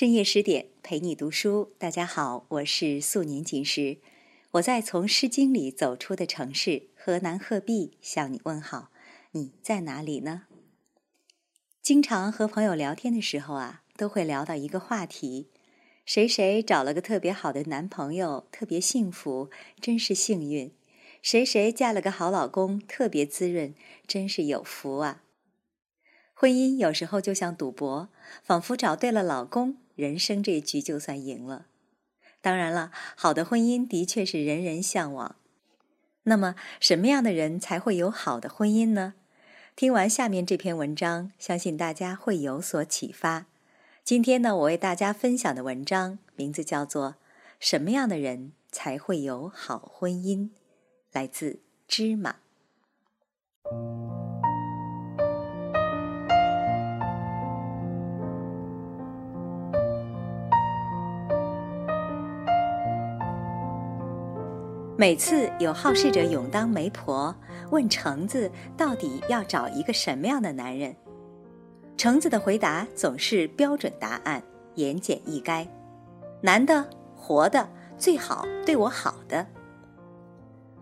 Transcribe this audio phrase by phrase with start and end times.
[0.00, 3.98] 深夜十点陪你读书，大家好，我是素年锦时，
[4.52, 8.90] 我在从《诗经》里走出的城市河南鹤壁向你问好。
[9.32, 10.44] 你在哪里呢？
[11.82, 15.50] 经常和朋友聊天的时候啊，都会聊到一个话题：
[16.06, 19.50] 谁谁找了个特别好的男朋友，特别幸福，
[19.82, 20.70] 真是幸运；
[21.20, 23.74] 谁谁嫁了个好老公，特别滋润，
[24.06, 25.24] 真是有福啊。
[26.32, 28.08] 婚姻有时候就像赌博，
[28.42, 31.66] 仿佛找对了老公，人生这局就算赢了。
[32.40, 35.36] 当然了，好的婚姻的确是人人向往。
[36.22, 39.14] 那么，什么样的人才会有好的婚姻呢？
[39.76, 43.46] 听完下面这篇文章，相信大家会有所启发。
[44.02, 47.10] 今天呢，我为大家分享的文章名字叫做
[47.58, 50.38] 《什么样的人才会有好婚姻》，
[51.12, 52.36] 来自芝麻。
[65.00, 67.34] 每次有好事者勇当媒婆，
[67.70, 70.94] 问橙子到底要找一个什么样的男人，
[71.96, 74.42] 橙子的回答总是标准答案，
[74.74, 75.66] 言简意赅：
[76.42, 79.46] 男的、活的，最好对我好的。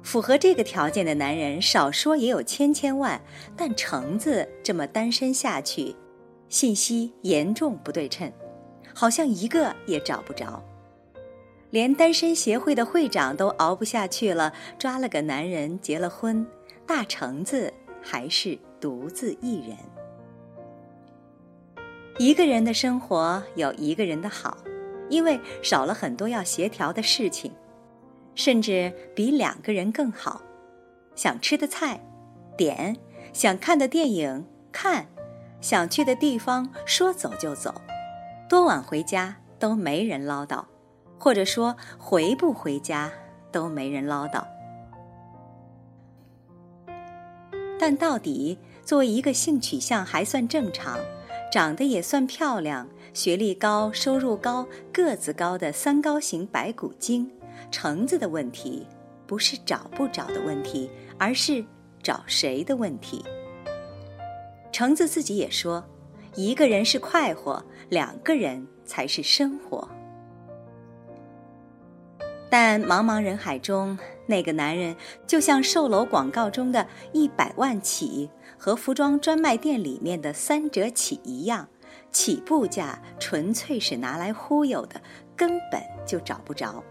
[0.03, 3.21] 符合这个条件的男人，少说也有千千万，
[3.57, 5.95] 但橙子这么单身下去，
[6.49, 8.33] 信息严重不对称，
[8.93, 10.61] 好像一个也找不着。
[11.71, 16.47] 连单身协会的会长都熬不下去了，抓了个男人结了婚，
[16.87, 19.77] 大橙子还是独自一人。
[22.19, 24.57] 一个人的生活有一个人的好，
[25.09, 27.53] 因为少了很多要协调的事情，
[28.35, 30.43] 甚至比两个人更好。
[31.15, 32.01] 想吃的菜，
[32.57, 32.95] 点；
[33.33, 35.05] 想看的电影，看；
[35.61, 37.75] 想去的地方，说走就走。
[38.49, 40.65] 多晚回家都没人唠叨。
[41.19, 43.13] 或者说回不回家
[43.51, 44.45] 都没人唠叨，
[47.79, 50.99] 但到底作为一个性取向还算正常、
[51.53, 57.31] 长得也算漂亮、学历高、收入高、个子高的三高型白骨精，
[57.71, 58.87] 橙子的问题
[59.27, 61.65] 不是找不找的问题，而是
[62.03, 63.25] 找谁的问题。
[64.71, 65.85] 橙子自己也说，
[66.35, 69.89] 一个人是快活，两个人才是生活。
[72.51, 81.69] 但茫茫人海中，那个男人就像售楼广告中的一百万起和服装专卖店里面的三折起一样，
[82.11, 85.01] 起步价纯粹是拿来忽悠的，
[85.37, 86.83] 根本就找不着。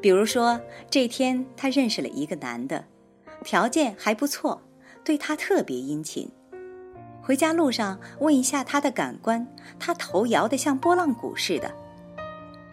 [0.00, 0.58] 比如说，
[0.88, 2.84] 这天他认识了一个男的，
[3.44, 4.62] 条件还不错，
[5.04, 6.30] 对他特别殷勤。
[7.20, 9.46] 回家路上问一下他的感官，
[9.78, 11.70] 他头摇得像拨浪鼓似的。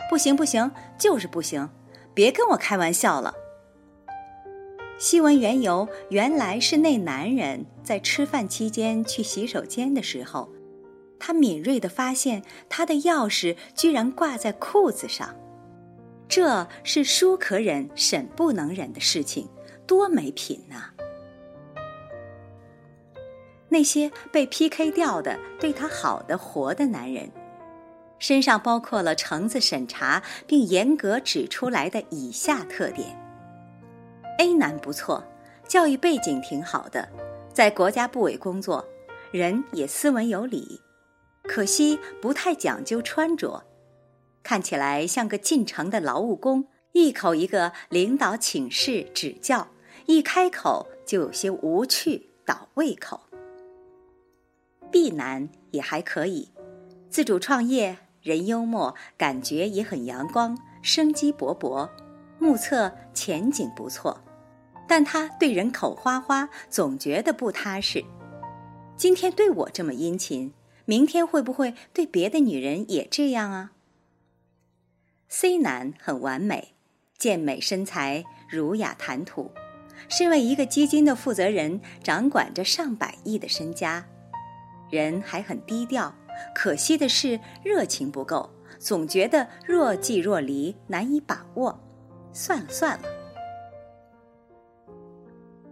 [0.10, 1.70] 不行不行，就是不行！
[2.14, 3.34] 别跟我开玩笑了。
[4.98, 10.50] 细闻缘由，原来是那男人在吃饭期间去洗手间的时候，
[11.20, 15.36] 他敏锐地发现他的钥匙居然挂在裤子上。
[16.30, 19.50] 这是叔可忍，婶不能忍的事情，
[19.86, 20.92] 多没品呐！
[23.68, 27.30] 那些被 PK 掉的、对他好的、活的男人。
[28.18, 33.18] 身上包括了橙子审查并严格指出来的以下特点
[34.40, 35.24] ：A 男不错，
[35.68, 37.08] 教育背景挺好的，
[37.54, 38.88] 在国家部委工作，
[39.32, 40.80] 人也斯文有礼，
[41.44, 43.64] 可惜不太讲究穿着，
[44.42, 49.68] 看起来像个进城的劳务工，一口一个领导请示指教，
[50.06, 53.20] 一开口就有些无趣倒胃口。
[54.90, 56.50] B 男也还可以，
[57.10, 57.98] 自主创业。
[58.26, 61.88] 人幽默，感觉也很阳光，生机勃勃，
[62.40, 64.20] 目测前景不错。
[64.88, 68.04] 但他对人口花花，总觉得不踏实。
[68.98, 70.52] 今天对我这么殷勤，
[70.86, 73.74] 明天会不会对别的女人也这样啊
[75.28, 76.74] ？C 男很完美，
[77.20, 79.52] 健美身材，儒雅谈吐，
[80.10, 84.04] 身为一个基金的负责人，掌管着上百亿的身家，
[84.90, 86.16] 人还很低调。
[86.54, 88.50] 可惜的是，热情不够，
[88.80, 91.80] 总觉得若即若离，难以把握。
[92.34, 93.04] 算了算了。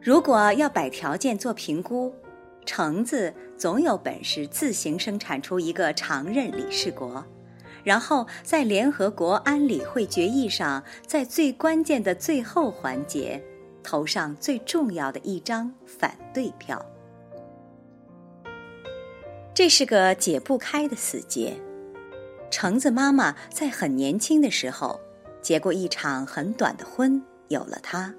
[0.01, 2.13] 如果要摆条件做评估，
[2.65, 7.25] 橙子总有本事自行生产出一个常任理事国，
[7.83, 13.43] 然后在联合国安理会决议上，在最关键的最后环节，
[13.83, 16.85] 投上最重要的一张反对票。
[19.55, 21.53] 这是个解不开的死结，
[22.49, 24.99] 橙子妈妈在很年轻的时候
[25.43, 28.13] 结过一场很短的婚，有了他。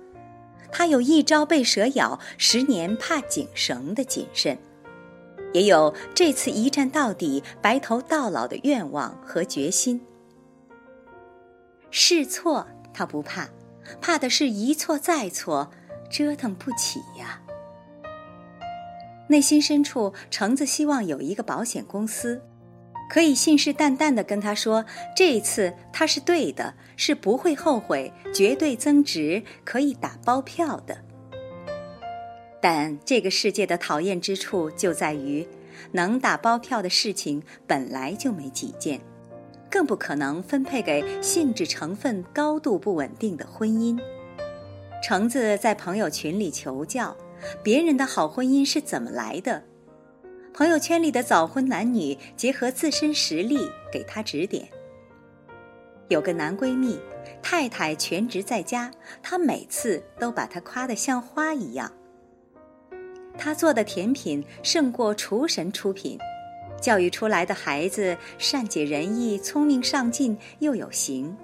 [0.71, 4.57] 他有一朝被蛇咬，十年怕井绳的谨慎，
[5.53, 10.01] 也有这次一战到底、白头到老的愿望和决心。
[11.91, 13.49] 试错他不怕，
[14.01, 15.71] 怕的是一错再错，
[16.09, 17.41] 折腾不起呀。
[19.29, 22.41] 内心深处，橙子希望有一个保险公司。
[23.11, 24.85] 可以信誓旦旦地跟他说
[25.15, 30.97] ：“这一次他是对的，是不会后悔，绝对增值，可以打包票的。”
[32.61, 35.47] 但这个世界的讨厌之处就在于，
[35.93, 39.01] 能打包票的事情本来就没几件，
[39.71, 44.01] 更不可能分配给性质成分高度不稳定的婚姻。
[45.03, 47.15] 橙子在朋友群里求教：
[47.63, 49.63] 别人的好婚姻是怎么来的？
[50.53, 54.69] 朋友圈里的早婚男女结合自身实力给她指点。
[56.09, 56.99] 有个男闺蜜，
[57.43, 58.91] 太太全职在家，
[59.23, 61.91] 他每次都把她夸得像花一样。
[63.37, 66.17] 他做的甜品胜过厨神出品，
[66.81, 71.37] 教育出来的孩子善解人意、聪明上进又有型，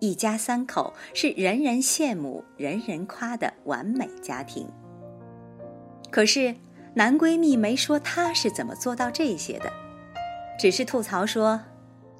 [0.00, 4.68] 一家三口是人人羡慕、人人夸的完美家庭。
[6.14, 6.54] 可是。
[6.96, 9.72] 男闺蜜没说他是怎么做到这些的，
[10.56, 11.60] 只是吐槽说，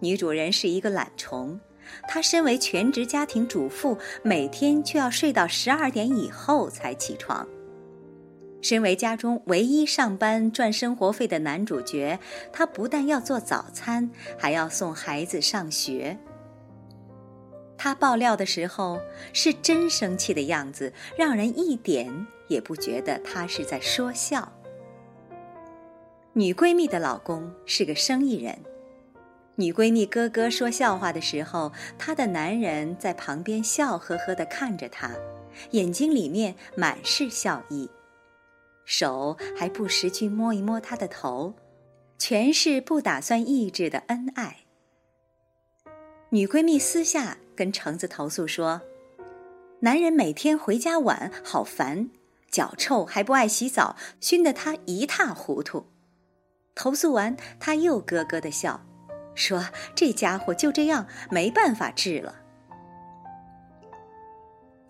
[0.00, 1.60] 女主人是一个懒虫。
[2.08, 7.46] 她身为全职家庭主妇，每天却要睡到十二点以后才起床。
[8.62, 12.18] 身为家中唯一上班赚生活费的男主角，
[12.52, 16.18] 他不但要做早餐，还要送孩子上学。
[17.84, 18.98] 他爆料的时候
[19.34, 24.50] 是真生气的样子，让人一点也不觉得他是在说笑。
[26.32, 28.58] 女闺蜜的老公是个生意人，
[29.56, 35.10] 女闺蜜哥哥说笑话的时候，她的男人在旁边笑呵呵地看着她，
[35.72, 37.90] 眼睛里面满是笑意，
[38.86, 41.52] 手还不时去摸一摸她的头，
[42.16, 44.60] 全是不打算抑制的恩爱。
[46.30, 48.80] 女闺蜜私下跟橙子投诉说，
[49.80, 52.10] 男人每天回家晚，好烦，
[52.50, 55.86] 脚臭还不爱洗澡，熏得她一塌糊涂。
[56.74, 58.84] 投诉完，他又咯咯的笑，
[59.34, 62.40] 说：“这家伙就这样，没办法治了。”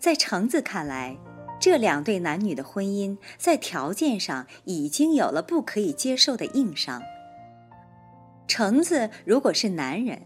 [0.01, 1.19] 在橙子看来，
[1.61, 7.03] 这两对男女的婚姻在条件上已经有了不可以接受的硬伤。
[8.47, 10.23] 橙子如果是男人，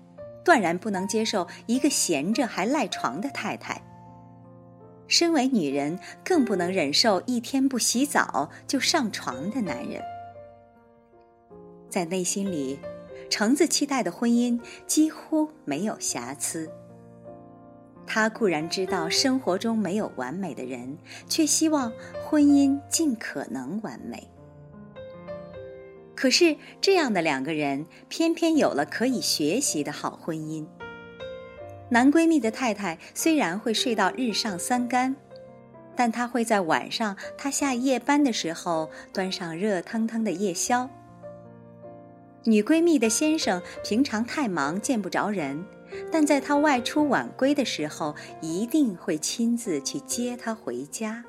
[0.49, 3.83] 断然不能接受一个闲着还赖床的太太；
[5.07, 10.03] 身为女人，更不能忍受一天不洗澡就上床的男人。
[11.91, 12.81] 在内心里，
[13.29, 16.71] 橙子期待的婚姻几乎没有瑕疵。
[18.07, 20.97] 他固然知道生活中没有完美的人，
[21.29, 21.93] 却希望
[22.25, 24.27] 婚姻尽可能完美。
[26.21, 30.67] 可是，这样的两个人偏偏有了可以学习的好婚姻。
[31.91, 35.15] 男闺蜜的太太虽然会睡到日上三竿，
[35.95, 40.91] 但她会在晚上他下夜班的时候端上热腾腾的夜宵。
[42.43, 45.65] 女闺蜜的先生平常太忙见不着人，
[46.11, 51.23] 但在她外出晚归的时候，一定会亲自去接她回家。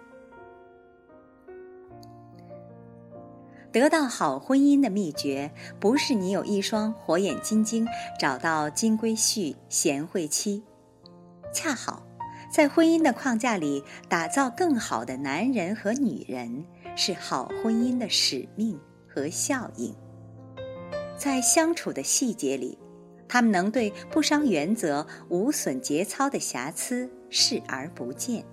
[3.72, 7.88] 得到好婚姻的秘诀，不是你有一双火眼金睛
[8.20, 10.64] 找到金龟婿、贤惠妻，
[11.54, 12.04] 恰好
[12.52, 19.94] 在婚姻的框架里打造更好的男人和女人，是好婚姻的使命和效应。
[21.16, 22.76] 在相处的细节里，
[23.28, 28.44] 他们能对不伤原则、无损节操的瑕疵视而不见。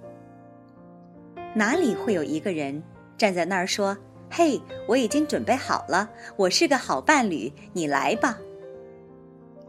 [1.54, 2.82] 哪里会有一个人
[3.16, 3.96] 站在那儿说
[4.30, 8.38] ：“嘿，我已经准备好了，我是个好伴侣，你来吧。”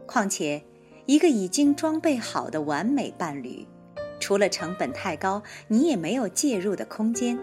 [0.06, 0.62] 况且，
[1.06, 3.66] 一个已经装备好的完美伴侣，
[4.18, 7.38] 除了成本太高，你也没有介入的空间。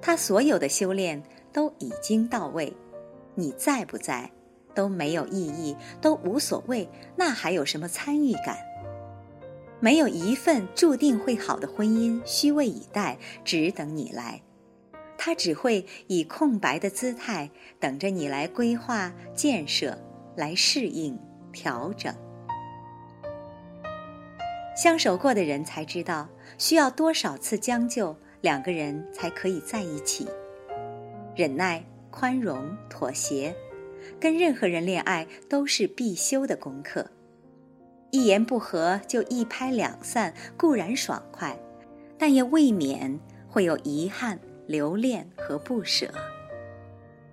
[0.00, 1.22] 他所有的修炼
[1.52, 2.74] 都已经到位。
[3.34, 4.30] 你在不在，
[4.74, 8.56] 都没有意义，都无所谓，那还有什么参与感？
[9.80, 14.42] 没有一份注定会好的婚姻，虚位以待，只等你来。
[15.18, 19.98] 他只会以空白的姿态，等着你来规划、建设、
[20.34, 21.18] 来适应、
[21.52, 22.14] 调整。
[24.74, 30.26] 相守过的人才知道，需要多少次将就，两个人才可以在一起。
[31.36, 31.84] 忍耐。
[32.10, 33.54] 宽容、妥协，
[34.18, 37.06] 跟任何人恋爱都是必修的功课。
[38.10, 41.56] 一言不合就一拍两散，固然爽快，
[42.18, 46.08] 但也未免会有遗憾、留恋和不舍。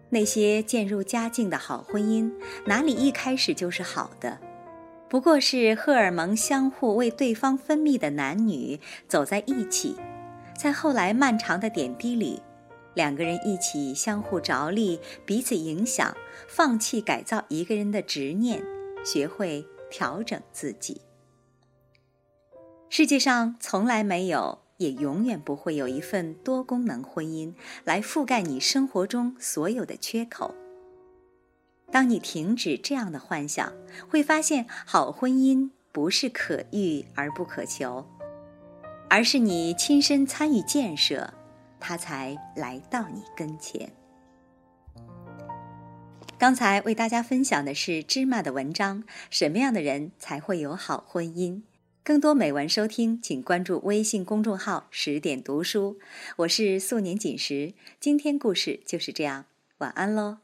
[0.10, 2.32] 那些渐入佳境的好婚姻，
[2.66, 4.40] 哪里一开始就是好的？
[5.08, 9.96] 不过是荷尔蒙相互为对方分泌的男女走在一起，
[10.58, 12.42] 在后来漫长的点滴里，
[12.96, 16.16] 两个人一起相互着力，彼此影响，
[16.48, 18.64] 放弃改造一个人的执念，
[19.06, 21.02] 学会调整自己。
[22.90, 27.54] 世界上从来没有，也永远不会有一份多功能婚姻
[27.84, 30.54] 来覆盖你生活中所有的缺口。
[31.92, 33.72] 当你停止这样的幻想，
[34.10, 38.06] 会发现好婚姻不是可遇而不可求，
[39.10, 41.34] 而是你亲身参与建设，
[41.80, 43.90] 它才来到你跟前。
[46.38, 51.62] 刚才为大家分享的是芝麻的文章，什么样的人才会有好婚姻？
[52.06, 55.98] 更多美文收听，请关注微信公众号“十点读书”。
[56.38, 59.46] 我是素年锦时，今天故事就是这样，
[59.80, 60.38] 晚安喽。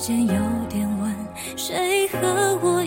[0.00, 0.32] 间有
[0.70, 1.14] 点晚，
[1.58, 2.79] 谁和我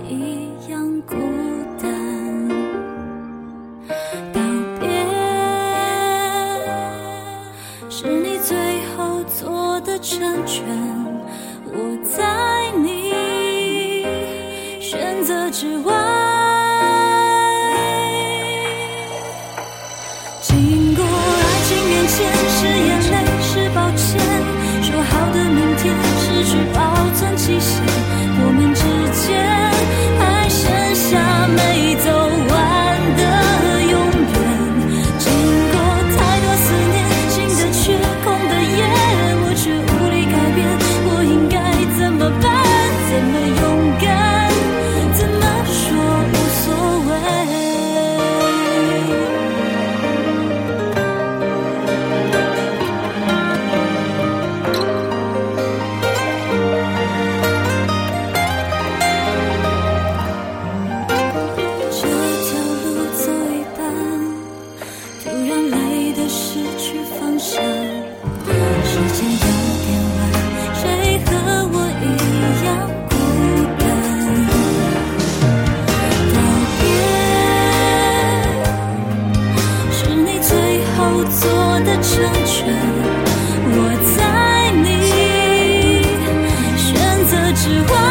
[87.66, 88.03] 我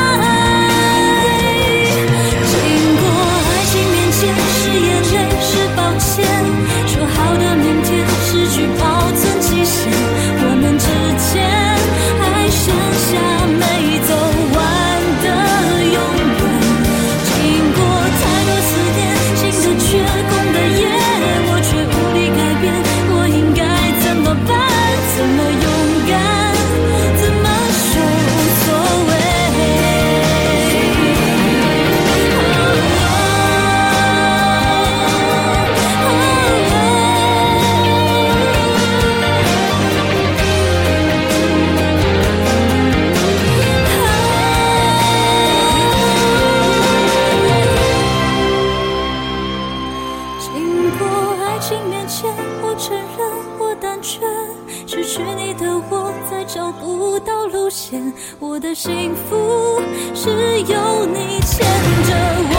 [58.93, 59.81] 幸福
[60.15, 61.67] 是有你牵
[62.05, 62.52] 着